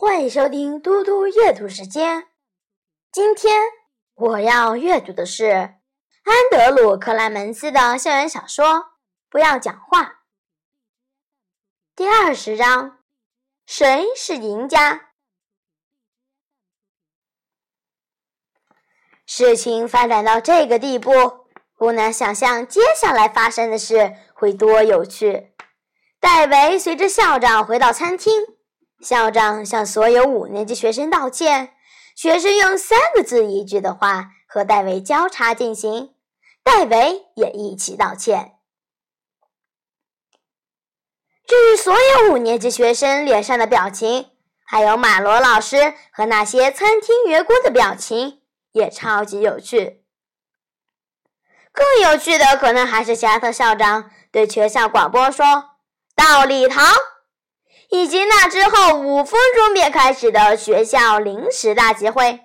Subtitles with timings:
[0.00, 2.28] 欢迎收听嘟嘟阅读时间。
[3.12, 3.60] 今天
[4.14, 8.66] 我要阅读的是安德鲁·克莱门斯的校园小说
[9.28, 10.02] 《不要讲话》
[11.94, 13.00] 第二十章：
[13.66, 15.10] 谁是赢家？
[19.26, 21.12] 事情发展到这个地步，
[21.76, 25.52] 不难想象接下来发生的事会多有趣。
[26.18, 28.56] 戴维随着校长回到餐厅。
[29.02, 31.74] 校长向所有五年级学生道歉，
[32.14, 36.14] 学生用三个字一句的话和戴维交叉进行，
[36.62, 38.56] 戴维也一起道歉。
[41.46, 44.30] 至于所有五年级学生脸上的表情，
[44.64, 50.04] 还有马罗老师和那些餐厅员工的表情，也超级有趣。
[51.72, 55.70] 更有趣的可能还是霞特校长对全校广播说
[56.14, 56.86] ：“到礼堂。”
[57.90, 62.40] 以及那之后五分钟便开始的学校临时大集会，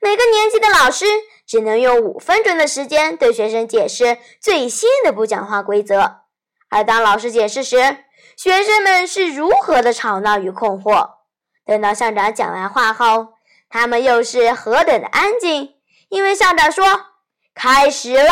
[0.00, 1.04] 每个年级的老师
[1.44, 6.20] 只能用五分钟的时间对学生解释最新的不讲话规则。
[6.68, 8.04] 而当老师解释时，
[8.36, 11.10] 学生们是如何的吵闹与困惑。
[11.66, 13.34] 等到校长讲完话后，
[13.68, 15.74] 他们又是何等的安静，
[16.08, 17.06] 因为校长说
[17.52, 18.30] ：“开始了。”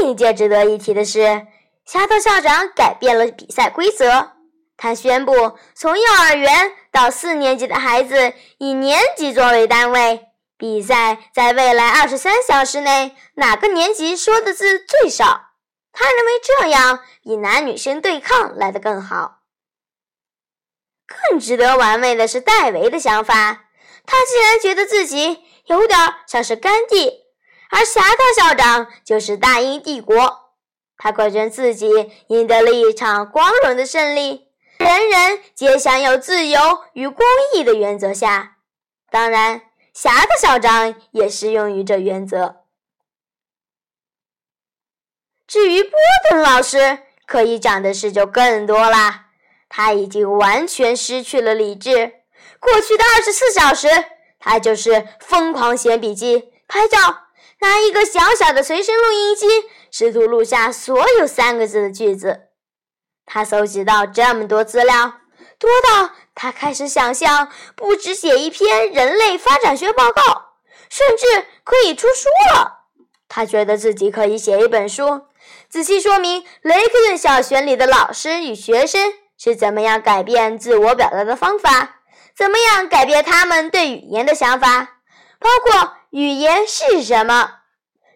[0.00, 1.46] 另一件值得一提的是。
[1.86, 4.32] 侠特校长改变了比赛规则，
[4.76, 10.26] 他宣布，从幼儿园到四年级的孩子以年级作为单位，
[10.58, 15.42] 比赛在未来二十三小时内哪个年级说的字最少。
[15.92, 19.42] 他认为这样比男女生对抗来得更好。
[21.06, 23.68] 更值得玩味的是戴维的想法，
[24.04, 27.26] 他竟然觉得自己有点像是甘地，
[27.70, 30.45] 而侠特校长就是大英帝国。
[30.98, 31.88] 他可称自己
[32.28, 36.60] 赢得了一场光荣的胜利，人人皆享有自由
[36.94, 38.56] 与公义的原则下，
[39.10, 42.62] 当然，侠的校长也适用于这原则。
[45.46, 45.92] 至于波
[46.28, 49.26] 顿老师，可以讲的事就更多了。
[49.68, 52.14] 他已经完全失去了理智。
[52.58, 53.88] 过去的二十四小时，
[54.38, 57.25] 他就是疯狂写笔记、拍照，
[57.60, 59.46] 拿一个小小的随身录音机。
[59.90, 62.48] 试图录下所有三个字的句子。
[63.24, 65.14] 他搜集到这么多资料，
[65.58, 70.22] 多到他开始想象，不止写一篇人类发展学报告，
[70.90, 72.84] 甚至可以出书了。
[73.28, 75.22] 他觉得自己可以写一本书，
[75.68, 82.02] 仔细说明雷克顿小学里的老师与学生是怎么样改变自我表达的方法，
[82.36, 84.98] 怎么样改变他们对语言的想法，
[85.40, 87.60] 包括语言是什么。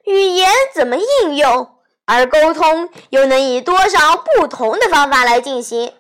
[0.04, 5.94] 语言怎么应用，而沟通又能以多少不同的方法来进行？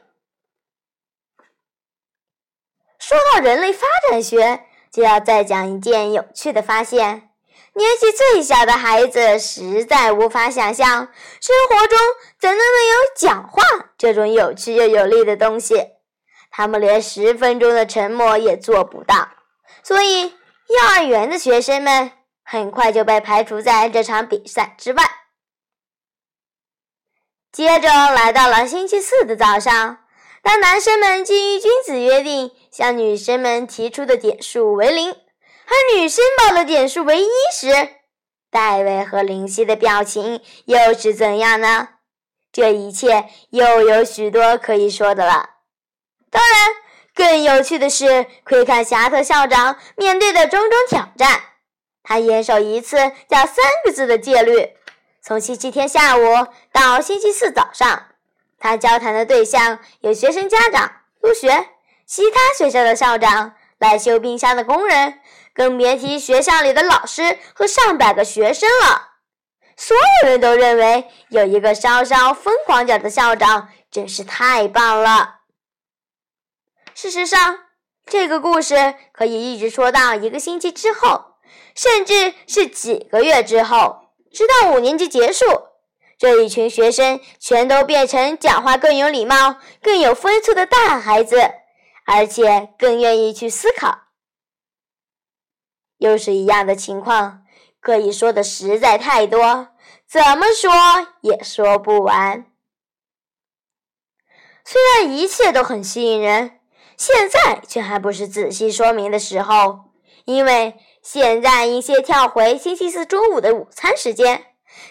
[2.98, 7.30] 说到人类发展学，就要再讲一件有趣的发现：
[7.74, 11.08] 年纪最小的孩子实在无法想象，
[11.40, 11.98] 生活中
[12.38, 13.62] 怎能没有讲话
[13.96, 15.88] 这种有趣又有力的东西。
[16.50, 19.28] 他们连十分钟的沉默也做不到。
[19.82, 20.34] 所以，
[20.70, 22.12] 幼儿园的学生们。
[22.42, 25.04] 很快就被排除在这场比赛之外。
[27.52, 29.98] 接着来到了星期四的早上，
[30.42, 37.68] 当男生们基于君子约定向女生们提出的点数为零，而女生报的点数为一时，
[38.50, 41.90] 戴维和林夕的表情又是怎样呢？
[42.50, 45.50] 这一切又有许多可以说的了。
[46.32, 46.74] 当然，
[47.14, 51.40] 更有趣的是窥看侠特校长面对的种种挑战。
[52.02, 52.96] 他严守一次
[53.28, 54.70] 叫三个字的戒律。
[55.22, 58.06] 从星期天下午到星期四早上，
[58.58, 61.68] 他交谈的对象有学生家长、入学、
[62.06, 65.20] 其他学校的校长、来修冰箱的工人，
[65.54, 69.08] 更别提学校里的老师和上百个学生了。
[69.76, 75.39] 所有人都认为有一个稍稍疯狂点的校长真是太棒了。
[76.94, 77.58] 事实上，
[78.06, 81.26] 这个故事可以一直说到一个星期之后。
[81.74, 85.44] 甚至是几个月之后，直到五年级结束，
[86.18, 91.40] 这一群学生全都变成讲话更有礼貌、更有分寸的大孩子，
[92.04, 94.08] 而且更愿意去思考。
[95.98, 97.44] 又是一样的情况，
[97.80, 99.68] 可以说的实在太多，
[100.06, 100.70] 怎么说
[101.22, 102.46] 也说不完。
[104.64, 106.59] 虽然一切都很吸引人，
[107.00, 109.86] 现在却还不是仔细说明的时候，
[110.26, 110.74] 因为。
[111.02, 114.44] 现在，应先跳回星期四中午的午餐时间，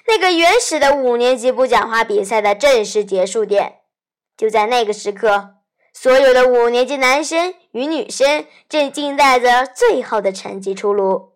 [0.08, 3.82] 那个原始的五年级不讲话比赛的正式结束点。
[4.36, 5.58] 就在那个时刻，
[5.94, 11.34] 所有的五年级男生与女生正静待着最后的成绩出炉。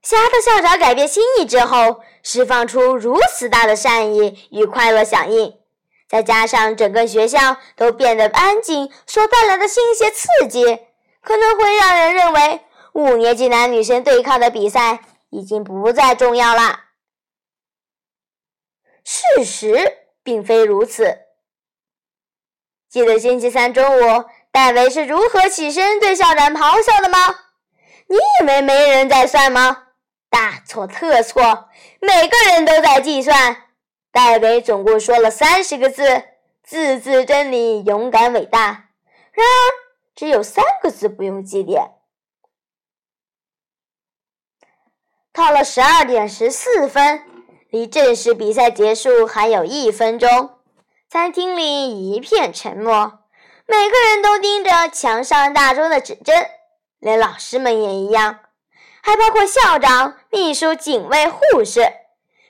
[0.00, 5.58] 侠特校长改变心意之后，释放出如此大的善意与快乐响应，
[6.08, 10.64] 再加上整个学校都变得安静，所带来的新鲜刺激，
[11.20, 12.60] 可能会让人认为
[12.92, 15.00] 五年级男女生对抗的比赛
[15.30, 16.84] 已经不再重要了。
[19.04, 21.18] 事实并非如此。
[22.88, 27.18] 记得星期三中午，戴维是如何起身对校长咆哮的吗？
[28.06, 29.88] 你以为没人在算吗？
[30.30, 31.68] 大错特错，
[32.00, 33.64] 每个人都在计算。
[34.16, 36.22] 戴维总共说了三十个字，
[36.62, 38.88] 字字真理，勇敢伟大。
[39.30, 39.54] 然而，
[40.14, 41.90] 只有三个字不用记点。
[45.34, 47.24] 到了十二点十四分，
[47.68, 50.60] 离正式比赛结束还有一分钟，
[51.10, 53.18] 餐厅里一片沉默，
[53.66, 56.48] 每个人都盯着墙上大钟的指针，
[57.00, 58.38] 连老师们也一样。
[59.02, 61.92] 还包括校长、秘书、警卫、护士，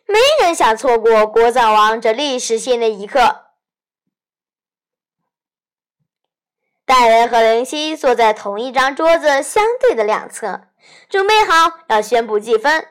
[0.07, 3.43] 没人想错过国葬王这历史性的一刻。
[6.85, 10.69] 戴维和林夕坐在同一张桌子相对的两侧，
[11.09, 12.87] 准备好要宣布计分。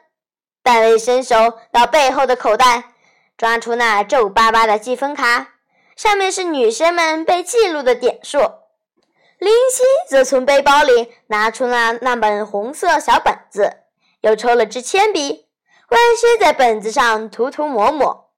[0.61, 2.91] 戴维伸手到背后的口袋，
[3.37, 5.53] 抓出那皱巴巴的计分卡，
[5.95, 8.39] 上面是女生们被记录的点数。
[9.37, 13.83] 林夕则从背包里拿出了那本红色小本子，
[14.21, 15.44] 又抽了支铅笔，
[15.89, 18.33] 弯身在本子上涂涂抹抹。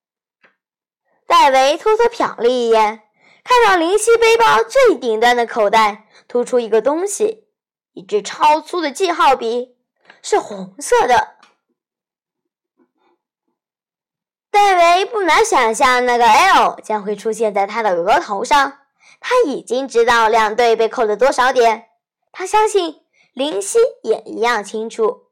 [1.26, 3.04] 戴维偷偷瞟了一眼，
[3.44, 7.48] 看到林夕背包最顶端的口袋突出一个东西，
[7.94, 9.78] 一支超粗的记号笔，
[10.22, 11.36] 是红色的。
[14.50, 18.80] 戴维不难想象，那个 L 将会出现在他的额头上。
[19.20, 21.90] 他已经知道两队被扣了多少点，
[22.32, 23.02] 他相信
[23.34, 25.27] 林夕也一样清楚。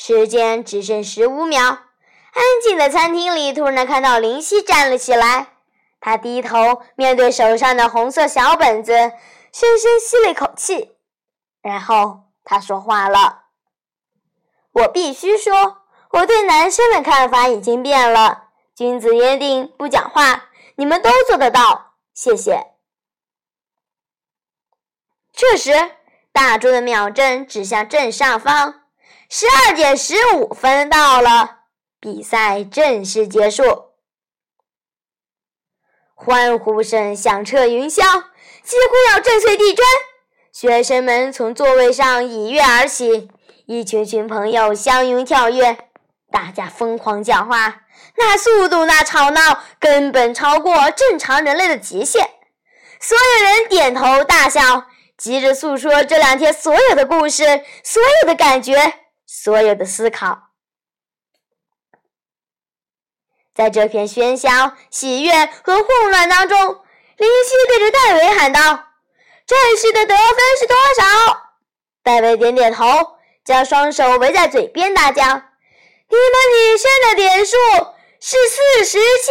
[0.00, 5.48] 时间只剩十五秒，安静的餐厅里突然看到林夕站了起来，
[5.98, 8.92] 他低头面对手上的红色小本子，
[9.52, 10.96] 深深吸了一口气，
[11.60, 13.46] 然后他说话了
[14.70, 15.78] ：“我必须说，
[16.10, 18.44] 我对男生的看法已经变了。
[18.76, 20.44] 君子约定不讲话。”
[20.76, 22.68] 你们都做得到，谢谢。
[25.32, 25.72] 这时，
[26.30, 28.77] 大钟的秒针指向正上方，
[29.30, 31.58] 十二点十五分到了，
[32.00, 33.90] 比赛正式结束。
[36.14, 38.02] 欢呼声响彻云霄，
[38.62, 39.86] 几乎要震碎地砖。
[40.50, 43.30] 学生们从座位上一跃而起，
[43.66, 45.76] 一群群朋友相拥跳跃，
[46.32, 47.82] 大家疯狂讲话。
[48.16, 52.30] 那速度，那吵闹，根本超过正常人类的极限。
[52.98, 54.86] 所有人点头大笑，
[55.18, 57.44] 急着诉说这两天所有的故事、
[57.84, 58.94] 所有的感觉、
[59.30, 60.48] 所有的思考。
[63.54, 65.32] 在这片喧嚣、喜悦
[65.62, 66.58] 和混乱当中，
[67.16, 68.60] 林夕对着戴维喊道
[69.46, 71.50] ：“这时的得分是多少？”
[72.02, 72.86] 戴维点点头，
[73.44, 75.22] 将双手围在嘴边，大叫
[76.08, 77.56] ：“你们女生的点数！”
[78.20, 79.30] 是四十七。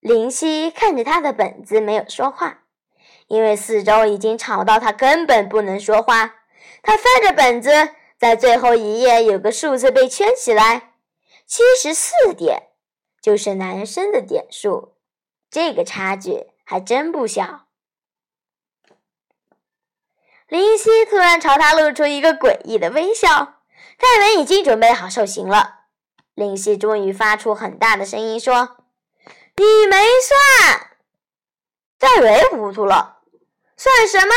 [0.00, 2.60] 林夕看着他的本子，没有说话，
[3.26, 6.41] 因为四周已经吵到他根本不能说话。
[6.82, 10.94] 他翻着本子，在最后一页有个数字被圈起来，
[11.46, 12.70] 七十四点，
[13.20, 14.96] 就是男生的点数。
[15.50, 17.66] 这个差距还真不小。
[20.48, 23.60] 林夕突然朝他露出一个诡异的微笑。
[23.98, 25.84] 戴文已经准备好受刑了。
[26.34, 28.76] 林夕终于发出很大的声音说
[29.56, 30.90] ：“你没算。”
[32.00, 33.20] 戴维糊涂了
[33.76, 34.34] ，“算什么？”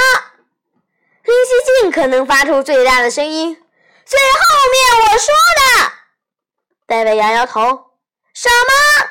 [1.26, 3.56] 林夕尽可能发出最大的声音
[4.06, 4.40] ：“最后
[4.72, 5.92] 面我说的。”
[6.86, 7.62] 戴维摇摇头
[8.32, 9.10] ：“什么？”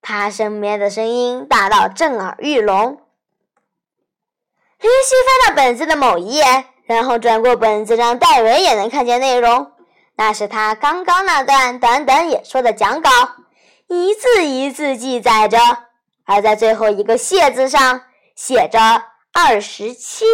[0.00, 3.02] 他身边的声音大到震耳欲聋。
[4.80, 9.70] 林夕翻到本子的某一页，然后转过本子，让戴维也能看见内容。
[10.16, 13.10] 那是他刚刚那段短短演说的讲稿，
[13.86, 15.58] 一字一字记载着，
[16.24, 18.02] 而在最后一个“谢”字上
[18.34, 18.80] 写着
[19.32, 20.24] 二十七。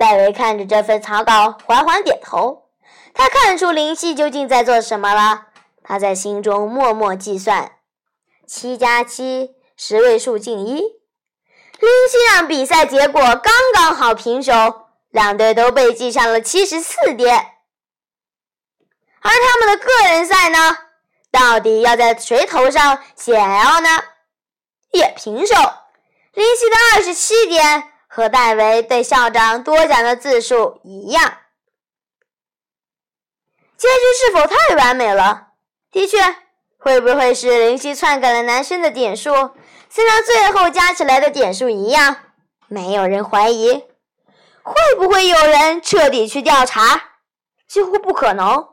[0.00, 2.70] 戴维看着这份草稿，缓缓点头。
[3.12, 5.48] 他看出林夕究竟在做什么了。
[5.82, 7.72] 他在心中默默计算：
[8.46, 10.76] 七加七，十位数进一。
[10.76, 14.86] 林夕让比赛结果刚刚好平手。
[15.10, 17.34] 两队都被记上了七十四点，
[19.20, 20.78] 而他们的个人赛呢，
[21.32, 23.88] 到底要在谁头上写 L 呢？
[24.92, 25.54] 也平手。
[26.32, 31.38] 林夕的二十七点和戴维对校长多讲的字数一样。
[33.76, 35.52] 结局是否太完美了？
[35.92, 36.18] 的确，
[36.76, 39.30] 会不会是林夕篡改了男生的点数，
[39.88, 42.16] 虽然最后加起来的点数一样？
[42.66, 43.84] 没有人怀疑。
[44.62, 47.12] 会不会有人彻底去调查？
[47.68, 48.68] 几乎不可能。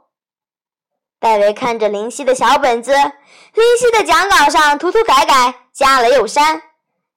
[1.20, 6.62] 戴维看着林夕的小本子，林夕的讲稿上涂涂改改，加了又删，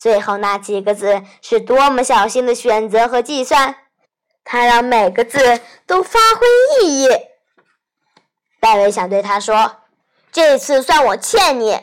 [0.01, 3.77] 最后那几个字是多么小心的选择和计算，
[4.43, 6.47] 他让每个字都发挥
[6.83, 7.09] 意义。
[8.59, 9.77] 戴维想对他说
[10.33, 11.79] ：“这次算我欠你。”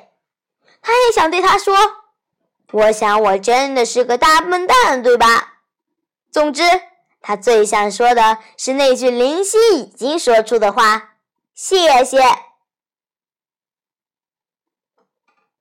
[0.82, 1.76] 他也想对他说
[2.74, 5.60] ：“我想我真的是个大笨蛋，对吧？”
[6.34, 6.64] 总之，
[7.22, 11.12] 他最想说的是那句林夕已经说出的话
[11.54, 12.18] ：“谢谢。”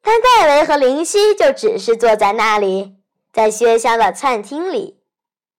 [0.06, 2.94] 但戴维和林夕就只是坐在那里，
[3.32, 5.02] 在学校的餐厅里，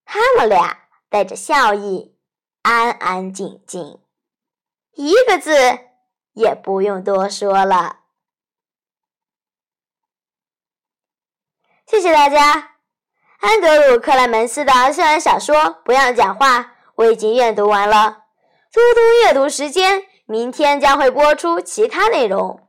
[0.06, 2.16] 他们俩带着笑意，
[2.62, 4.00] 安安静静，
[4.94, 5.52] 一个字
[6.32, 7.98] 也不用多说了。
[11.86, 12.76] 谢谢大家。
[13.40, 16.60] 安德鲁·克莱门斯的校园小说《不要讲话》，
[16.96, 18.24] 我已经阅读完了。
[18.72, 22.67] 嘟嘟阅读时间，明天将会播出其他内容。